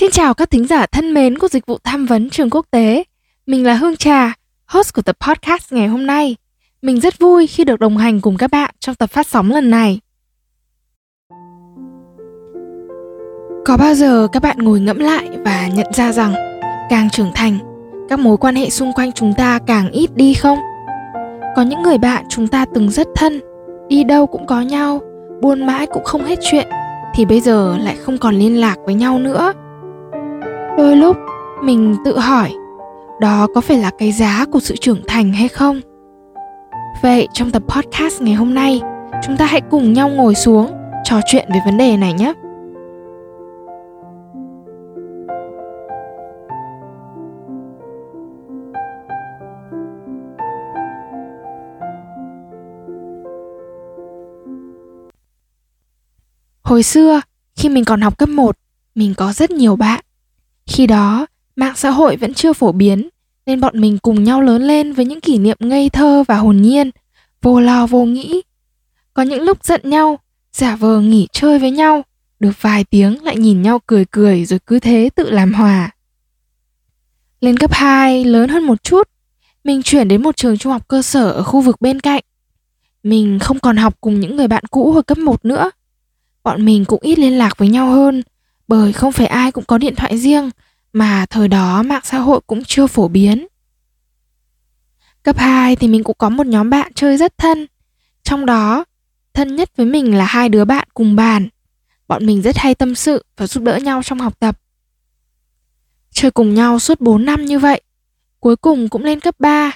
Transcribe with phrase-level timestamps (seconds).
[0.00, 3.04] Xin chào các thính giả thân mến của dịch vụ tham vấn trường quốc tế.
[3.46, 4.34] Mình là Hương Trà,
[4.66, 6.36] host của tập podcast ngày hôm nay.
[6.82, 9.70] Mình rất vui khi được đồng hành cùng các bạn trong tập phát sóng lần
[9.70, 10.00] này.
[13.64, 16.34] Có bao giờ các bạn ngồi ngẫm lại và nhận ra rằng
[16.90, 17.58] càng trưởng thành,
[18.08, 20.58] các mối quan hệ xung quanh chúng ta càng ít đi không?
[21.56, 23.40] Có những người bạn chúng ta từng rất thân,
[23.88, 25.00] đi đâu cũng có nhau,
[25.42, 26.68] buôn mãi cũng không hết chuyện
[27.14, 29.52] thì bây giờ lại không còn liên lạc với nhau nữa
[30.76, 31.16] đôi lúc
[31.62, 32.54] mình tự hỏi
[33.20, 35.80] đó có phải là cái giá của sự trưởng thành hay không
[37.02, 38.80] vậy trong tập podcast ngày hôm nay
[39.22, 40.70] chúng ta hãy cùng nhau ngồi xuống
[41.04, 42.32] trò chuyện về vấn đề này nhé
[56.62, 57.20] Hồi xưa,
[57.56, 58.56] khi mình còn học cấp 1,
[58.94, 60.04] mình có rất nhiều bạn.
[60.72, 61.26] Khi đó,
[61.56, 63.08] mạng xã hội vẫn chưa phổ biến,
[63.46, 66.56] nên bọn mình cùng nhau lớn lên với những kỷ niệm ngây thơ và hồn
[66.56, 66.90] nhiên,
[67.42, 68.42] vô lo vô nghĩ.
[69.14, 70.18] Có những lúc giận nhau,
[70.52, 72.04] giả vờ nghỉ chơi với nhau,
[72.40, 75.90] được vài tiếng lại nhìn nhau cười cười rồi cứ thế tự làm hòa.
[77.40, 79.08] Lên cấp 2, lớn hơn một chút,
[79.64, 82.22] mình chuyển đến một trường trung học cơ sở ở khu vực bên cạnh.
[83.02, 85.70] Mình không còn học cùng những người bạn cũ hồi cấp 1 nữa.
[86.42, 88.22] Bọn mình cũng ít liên lạc với nhau hơn
[88.70, 90.50] bởi không phải ai cũng có điện thoại riêng
[90.92, 93.46] mà thời đó mạng xã hội cũng chưa phổ biến.
[95.22, 97.66] Cấp 2 thì mình cũng có một nhóm bạn chơi rất thân.
[98.22, 98.84] Trong đó,
[99.34, 101.48] thân nhất với mình là hai đứa bạn cùng bàn.
[102.08, 104.60] Bọn mình rất hay tâm sự và giúp đỡ nhau trong học tập.
[106.10, 107.80] Chơi cùng nhau suốt 4 năm như vậy,
[108.40, 109.70] cuối cùng cũng lên cấp 3.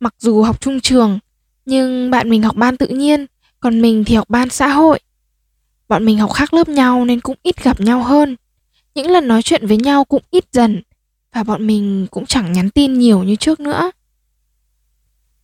[0.00, 1.18] Mặc dù học chung trường,
[1.66, 3.26] nhưng bạn mình học ban tự nhiên,
[3.60, 5.00] còn mình thì học ban xã hội.
[5.88, 8.36] Bọn mình học khác lớp nhau nên cũng ít gặp nhau hơn.
[8.94, 10.82] Những lần nói chuyện với nhau cũng ít dần
[11.32, 13.90] và bọn mình cũng chẳng nhắn tin nhiều như trước nữa.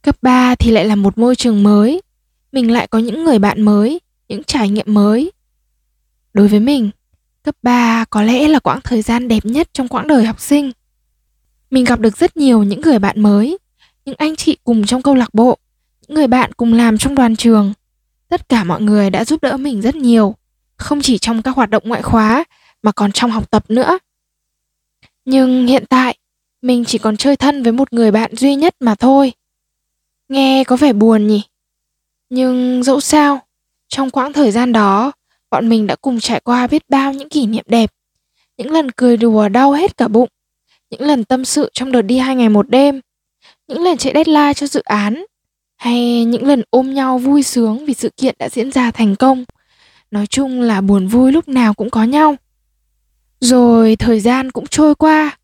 [0.03, 2.03] Cấp 3 thì lại là một môi trường mới,
[2.53, 5.33] mình lại có những người bạn mới, những trải nghiệm mới.
[6.35, 6.91] Đối với mình,
[7.43, 10.73] cấp 3 có lẽ là quãng thời gian đẹp nhất trong quãng đời học sinh.
[11.71, 13.59] Mình gặp được rất nhiều những người bạn mới,
[14.05, 15.59] những anh chị cùng trong câu lạc bộ,
[16.09, 17.73] những người bạn cùng làm trong đoàn trường
[18.35, 20.35] tất cả mọi người đã giúp đỡ mình rất nhiều,
[20.77, 22.45] không chỉ trong các hoạt động ngoại khóa,
[22.83, 23.99] mà còn trong học tập nữa.
[25.25, 26.19] Nhưng hiện tại,
[26.63, 29.33] mình chỉ còn chơi thân với một người bạn duy nhất mà thôi.
[30.29, 31.43] Nghe có vẻ buồn nhỉ?
[32.31, 33.41] Nhưng dẫu sao,
[33.89, 35.13] trong quãng thời gian đó,
[35.51, 37.91] bọn mình đã cùng trải qua biết bao những kỷ niệm đẹp,
[38.57, 40.29] những lần cười đùa đau hết cả bụng,
[40.91, 43.01] những lần tâm sự trong đợt đi hai ngày một đêm,
[43.69, 45.25] những lần chạy deadline cho dự án
[45.77, 49.45] hay những lần ôm nhau vui sướng vì sự kiện đã diễn ra thành công.
[50.11, 52.37] Nói chung là buồn vui lúc nào cũng có nhau.
[53.41, 55.39] Rồi thời gian cũng trôi qua.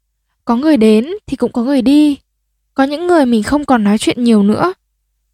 [0.44, 2.18] Có người đến thì cũng có người đi.
[2.74, 4.72] Có những người mình không còn nói chuyện nhiều nữa.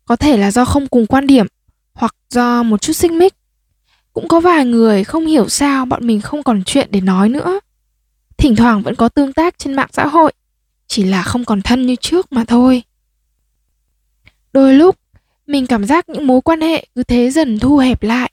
[0.04, 1.46] Có thể là do không cùng quan điểm,
[1.92, 3.34] hoặc do một chút xích mích.
[4.12, 7.60] Cũng có vài người không hiểu sao bọn mình không còn chuyện để nói nữa.
[8.36, 10.32] Thỉnh thoảng vẫn có tương tác trên mạng xã hội.
[10.88, 12.82] Chỉ là không còn thân như trước mà thôi.
[14.56, 14.96] Đôi lúc,
[15.46, 18.32] mình cảm giác những mối quan hệ cứ thế dần thu hẹp lại.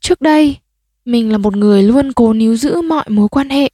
[0.00, 0.56] Trước đây,
[1.04, 3.70] mình là một người luôn cố níu giữ mọi mối quan hệ.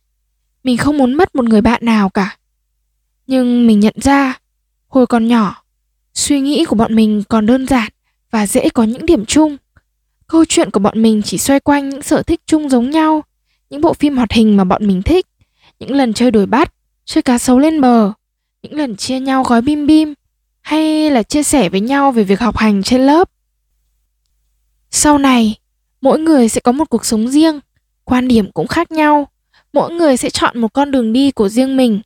[0.65, 2.37] Mình không muốn mất một người bạn nào cả.
[3.27, 4.39] Nhưng mình nhận ra,
[4.89, 5.65] hồi còn nhỏ,
[6.15, 7.93] suy nghĩ của bọn mình còn đơn giản
[8.31, 9.57] và dễ có những điểm chung.
[10.27, 13.25] Câu chuyện của bọn mình chỉ xoay quanh những sở thích chung giống nhau,
[13.71, 15.27] những bộ phim hoạt hình mà bọn mình thích,
[15.79, 16.75] những lần chơi đuổi bắt,
[17.05, 18.13] chơi cá sấu lên bờ,
[18.63, 20.15] những lần chia nhau gói bim bim,
[20.65, 23.31] hay là chia sẻ với nhau về việc học hành trên lớp?
[24.91, 25.59] Sau này,
[26.01, 27.61] mỗi người sẽ có một cuộc sống riêng,
[28.05, 29.29] quan điểm cũng khác nhau.
[29.73, 32.01] Mỗi người sẽ chọn một con đường đi của riêng mình.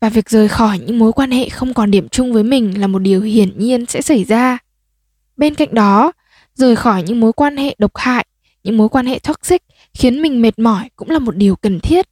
[0.00, 2.86] Và việc rời khỏi những mối quan hệ không còn điểm chung với mình là
[2.86, 4.58] một điều hiển nhiên sẽ xảy ra.
[5.36, 6.12] Bên cạnh đó,
[6.54, 8.26] rời khỏi những mối quan hệ độc hại,
[8.64, 9.62] những mối quan hệ toxic
[9.94, 12.08] khiến mình mệt mỏi cũng là một điều cần thiết.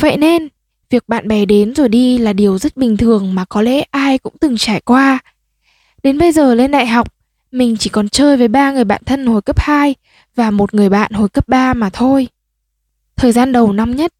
[0.00, 0.48] Vậy nên
[0.90, 4.18] việc bạn bè đến rồi đi là điều rất bình thường mà có lẽ ai
[4.18, 5.18] cũng từng trải qua
[6.02, 7.12] đến bây giờ lên đại học
[7.56, 9.94] mình chỉ còn chơi với ba người bạn thân hồi cấp 2
[10.34, 12.28] và một người bạn hồi cấp 3 mà thôi.
[13.16, 14.12] Thời gian đầu năm nhất,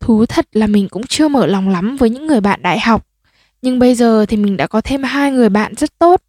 [0.00, 3.06] thú thật là mình cũng chưa mở lòng lắm với những người bạn đại học.
[3.62, 6.22] Nhưng bây giờ thì mình đã có thêm hai người bạn rất tốt,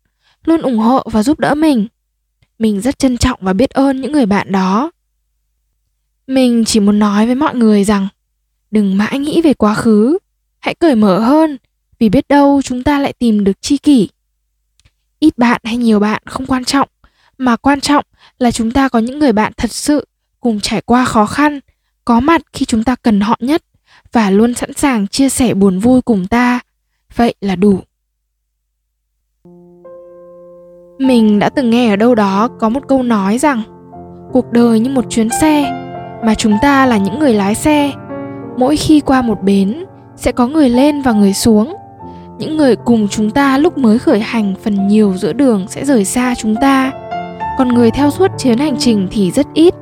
[0.46, 1.88] luôn ủng hộ và giúp đỡ mình.
[2.60, 4.92] Mình rất trân trọng và biết ơn những người bạn đó.
[6.28, 8.08] Mình chỉ muốn nói với mọi người rằng
[8.76, 10.18] đừng mãi nghĩ về quá khứ,
[10.60, 11.58] hãy cởi mở hơn
[12.00, 14.10] vì biết đâu chúng ta lại tìm được tri kỷ.
[15.20, 16.90] Ít bạn hay nhiều bạn không quan trọng,
[17.38, 18.06] mà quan trọng
[18.40, 20.08] là chúng ta có những người bạn thật sự
[20.40, 21.60] cùng trải qua khó khăn,
[22.06, 23.64] có mặt khi chúng ta cần họ nhất
[24.12, 26.60] và luôn sẵn sàng chia sẻ buồn vui cùng ta.
[27.16, 27.80] Vậy là đủ.
[31.00, 33.64] Mình đã từng nghe ở đâu đó có một câu nói rằng
[34.34, 35.72] cuộc đời như một chuyến xe
[36.26, 37.92] mà chúng ta là những người lái xe.
[38.58, 39.86] Mỗi khi qua một bến
[40.16, 41.76] sẽ có người lên và người xuống.
[42.38, 46.06] Những người cùng chúng ta lúc mới khởi hành phần nhiều giữa đường sẽ rời
[46.06, 46.92] xa chúng ta.
[47.58, 49.74] Còn người theo suốt chuyến hành trình thì rất ít,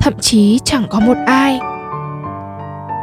[0.00, 1.60] thậm chí chẳng có một ai.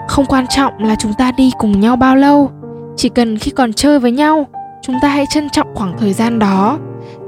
[0.07, 2.51] Không quan trọng là chúng ta đi cùng nhau bao lâu,
[2.95, 4.47] chỉ cần khi còn chơi với nhau,
[4.81, 6.79] chúng ta hãy trân trọng khoảng thời gian đó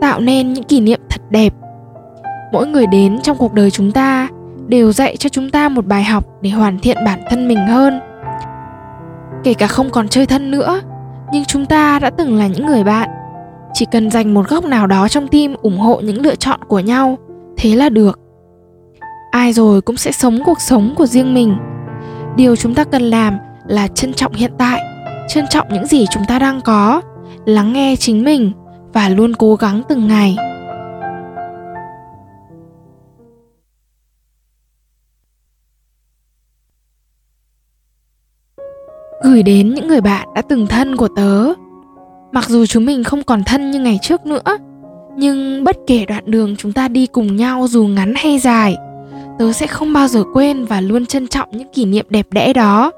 [0.02, 1.54] tạo nên những kỷ niệm thật đẹp
[2.52, 4.15] mỗi người đến trong cuộc đời chúng ta
[4.68, 8.00] đều dạy cho chúng ta một bài học để hoàn thiện bản thân mình hơn.
[9.44, 10.82] Kể cả không còn chơi thân nữa,
[11.32, 13.10] nhưng chúng ta đã từng là những người bạn.
[13.74, 16.80] Chỉ cần dành một góc nào đó trong tim ủng hộ những lựa chọn của
[16.80, 17.18] nhau,
[17.58, 18.20] thế là được.
[19.32, 21.58] Ai rồi cũng sẽ sống cuộc sống của riêng mình.
[22.36, 24.82] Điều chúng ta cần làm là trân trọng hiện tại,
[25.28, 27.02] trân trọng những gì chúng ta đang có,
[27.46, 28.52] lắng nghe chính mình
[28.94, 30.38] và luôn cố gắng từng ngày.
[39.36, 41.54] Gửi đến những người bạn đã từng thân của tớ.
[42.32, 44.58] Mặc dù chúng mình không còn thân như ngày trước nữa,
[45.18, 48.78] nhưng bất kể đoạn đường chúng ta đi cùng nhau dù ngắn hay dài,
[49.40, 52.54] tớ sẽ không bao giờ quên và luôn trân trọng những kỷ niệm đẹp đẽ
[52.54, 52.92] đó.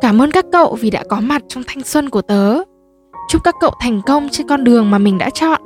[0.00, 2.56] Cảm ơn các cậu vì đã có mặt trong thanh xuân của tớ.
[3.28, 5.60] Chúc các cậu thành công trên con đường mà mình đã chọn.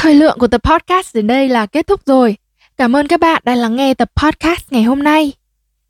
[0.00, 2.36] Thời lượng của tập podcast đến đây là kết thúc rồi.
[2.76, 5.32] Cảm ơn các bạn đã lắng nghe tập podcast ngày hôm nay.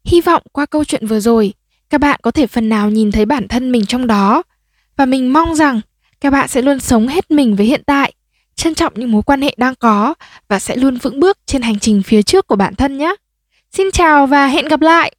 [0.05, 1.53] Hy vọng qua câu chuyện vừa rồi,
[1.91, 4.43] các bạn có thể phần nào nhìn thấy bản thân mình trong đó.
[4.97, 5.81] Và mình mong rằng
[6.21, 8.13] các bạn sẽ luôn sống hết mình với hiện tại,
[8.55, 10.15] trân trọng những mối quan hệ đang có
[10.49, 13.15] và sẽ luôn vững bước trên hành trình phía trước của bản thân nhé.
[13.73, 15.18] Xin chào và hẹn gặp lại!